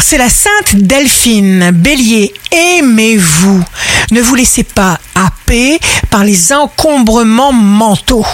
c'est 0.00 0.18
la 0.18 0.28
Sainte 0.28 0.74
Delphine. 0.74 1.70
Bélier, 1.72 2.34
aimez-vous. 2.50 3.62
Ne 4.10 4.20
vous 4.20 4.34
laissez 4.34 4.64
pas 4.64 4.98
happer 5.14 5.78
par 6.10 6.24
les 6.24 6.52
encombrements 6.52 7.52
mentaux. 7.52 8.26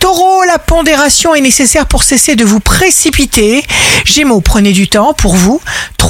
Taureau, 0.00 0.42
la 0.44 0.58
pondération 0.58 1.34
est 1.34 1.42
nécessaire 1.42 1.86
pour 1.86 2.02
cesser 2.02 2.34
de 2.34 2.44
vous 2.44 2.60
précipiter. 2.60 3.62
Gémeaux, 4.06 4.40
prenez 4.40 4.72
du 4.72 4.88
temps 4.88 5.12
pour 5.12 5.34
vous. 5.34 5.60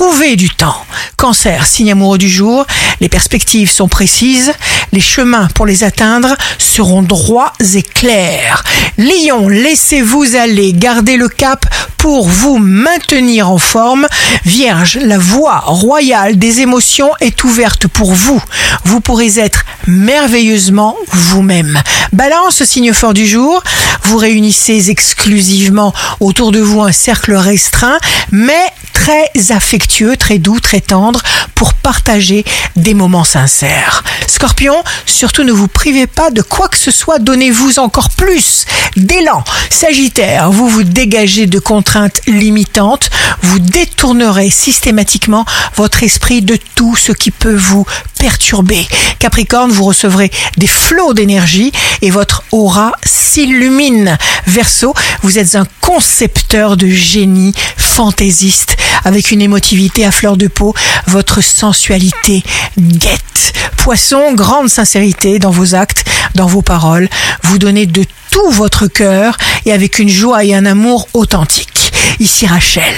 Trouvez 0.00 0.36
du 0.36 0.48
temps. 0.48 0.86
Cancer, 1.18 1.66
signe 1.66 1.92
amoureux 1.92 2.16
du 2.16 2.30
jour. 2.30 2.64
Les 3.02 3.10
perspectives 3.10 3.70
sont 3.70 3.86
précises. 3.86 4.50
Les 4.92 5.00
chemins 5.00 5.48
pour 5.54 5.66
les 5.66 5.84
atteindre 5.84 6.38
seront 6.56 7.02
droits 7.02 7.52
et 7.74 7.82
clairs. 7.82 8.64
Lion, 8.96 9.48
laissez-vous 9.48 10.36
aller. 10.36 10.72
Gardez 10.72 11.18
le 11.18 11.28
cap 11.28 11.66
pour 11.98 12.26
vous 12.26 12.56
maintenir 12.56 13.50
en 13.50 13.58
forme. 13.58 14.06
Vierge, 14.46 14.98
la 15.02 15.18
voie 15.18 15.58
royale 15.66 16.38
des 16.38 16.62
émotions 16.62 17.10
est 17.20 17.44
ouverte 17.44 17.86
pour 17.86 18.14
vous. 18.14 18.42
Vous 18.84 19.00
pourrez 19.00 19.38
être 19.38 19.66
merveilleusement 19.86 20.96
vous-même. 21.12 21.78
Balance, 22.14 22.64
signe 22.64 22.94
fort 22.94 23.12
du 23.12 23.26
jour. 23.26 23.62
Vous 24.04 24.16
réunissez 24.16 24.88
exclusivement 24.88 25.92
autour 26.20 26.52
de 26.52 26.60
vous 26.60 26.80
un 26.80 26.92
cercle 26.92 27.34
restreint, 27.34 27.98
mais 28.32 28.64
très 29.00 29.30
affectueux, 29.50 30.14
très 30.18 30.38
doux, 30.38 30.60
très 30.60 30.82
tendre 30.82 31.22
pour 31.54 31.72
partager 31.72 32.44
des 32.76 32.92
moments 32.92 33.24
sincères. 33.24 34.04
Scorpion, 34.26 34.74
surtout 35.06 35.42
ne 35.42 35.52
vous 35.52 35.68
privez 35.68 36.06
pas 36.06 36.30
de 36.30 36.42
quoi 36.42 36.68
que 36.68 36.76
ce 36.76 36.90
soit, 36.90 37.18
donnez-vous 37.18 37.78
encore 37.78 38.10
plus 38.10 38.66
d'élan. 38.96 39.42
Sagittaire, 39.70 40.50
vous 40.50 40.68
vous 40.68 40.82
dégagez 40.82 41.46
de 41.46 41.58
contraintes 41.58 42.20
limitantes, 42.26 43.08
vous 43.40 43.58
détournerez 43.58 44.50
systématiquement 44.50 45.46
votre 45.76 46.02
esprit 46.02 46.42
de 46.42 46.58
tout 46.74 46.94
ce 46.94 47.12
qui 47.12 47.30
peut 47.30 47.56
vous 47.56 47.86
perturber. 48.18 48.86
Capricorne, 49.18 49.70
vous 49.70 49.84
recevrez 49.84 50.30
des 50.58 50.66
flots 50.66 51.14
d'énergie 51.14 51.72
et 52.02 52.10
votre 52.10 52.42
aura 52.52 52.92
s'illumine. 53.04 54.16
Verseau, 54.46 54.94
vous 55.22 55.38
êtes 55.38 55.54
un 55.54 55.66
concepteur 55.80 56.76
de 56.76 56.88
génie 56.88 57.54
fantaisiste 57.76 58.76
avec 59.04 59.30
une 59.30 59.42
émotivité 59.42 60.04
à 60.04 60.10
fleur 60.10 60.36
de 60.36 60.46
peau, 60.46 60.74
votre 61.06 61.40
sensualité 61.42 62.42
guette. 62.78 63.52
Poisson, 63.76 64.32
grande 64.34 64.68
sincérité 64.68 65.38
dans 65.38 65.50
vos 65.50 65.74
actes, 65.74 66.04
dans 66.34 66.46
vos 66.46 66.62
paroles, 66.62 67.08
vous 67.42 67.58
donnez 67.58 67.86
de 67.86 68.04
tout 68.30 68.50
votre 68.50 68.86
cœur 68.86 69.36
et 69.64 69.72
avec 69.72 69.98
une 69.98 70.08
joie 70.08 70.44
et 70.44 70.54
un 70.54 70.66
amour 70.66 71.08
authentique. 71.14 71.92
Ici 72.20 72.46
Rachel, 72.46 72.94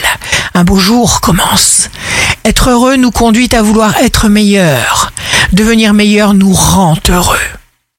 un 0.54 0.64
beau 0.64 0.78
jour 0.78 1.20
commence. 1.20 1.88
Être 2.44 2.70
heureux 2.70 2.96
nous 2.96 3.12
conduit 3.12 3.48
à 3.54 3.62
vouloir 3.62 3.96
être 3.98 4.28
meilleur. 4.28 5.12
Devenir 5.52 5.94
meilleur 5.94 6.34
nous 6.34 6.52
rend 6.52 6.96
heureux. 7.08 7.38